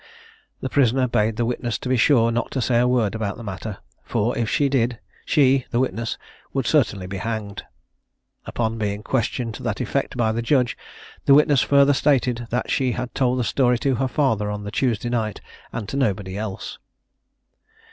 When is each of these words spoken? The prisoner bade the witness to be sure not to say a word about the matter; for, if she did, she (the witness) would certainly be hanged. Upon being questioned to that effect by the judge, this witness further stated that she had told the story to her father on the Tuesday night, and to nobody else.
The 0.61 0.67
prisoner 0.69 1.07
bade 1.07 1.35
the 1.35 1.45
witness 1.45 1.77
to 1.77 1.87
be 1.87 1.95
sure 1.95 2.31
not 2.31 2.49
to 2.53 2.59
say 2.59 2.79
a 2.79 2.87
word 2.87 3.13
about 3.13 3.37
the 3.37 3.43
matter; 3.43 3.77
for, 4.03 4.35
if 4.35 4.49
she 4.49 4.67
did, 4.67 4.97
she 5.25 5.67
(the 5.69 5.79
witness) 5.79 6.17
would 6.53 6.65
certainly 6.65 7.05
be 7.05 7.17
hanged. 7.17 7.65
Upon 8.47 8.79
being 8.79 9.03
questioned 9.03 9.53
to 9.53 9.61
that 9.61 9.79
effect 9.79 10.17
by 10.17 10.31
the 10.31 10.41
judge, 10.41 10.75
this 11.27 11.35
witness 11.35 11.61
further 11.61 11.93
stated 11.93 12.47
that 12.49 12.71
she 12.71 12.93
had 12.93 13.13
told 13.13 13.37
the 13.37 13.43
story 13.43 13.77
to 13.85 13.93
her 13.93 14.07
father 14.07 14.49
on 14.49 14.63
the 14.63 14.71
Tuesday 14.71 15.09
night, 15.09 15.39
and 15.71 15.87
to 15.89 15.97
nobody 15.97 16.35
else. 16.35 16.79